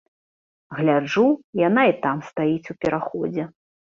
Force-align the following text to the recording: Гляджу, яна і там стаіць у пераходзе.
Гляджу, 0.77 1.25
яна 1.67 1.83
і 1.91 1.95
там 2.07 2.17
стаіць 2.31 2.69
у 2.75 2.79
пераходзе. 2.87 3.43